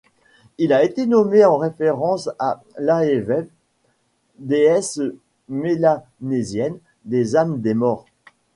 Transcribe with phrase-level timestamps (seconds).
[0.57, 3.45] Il a été nommé en référence à Lahevhev,
[4.39, 4.99] déesse
[5.47, 8.05] mélanésienne des âmes des morts.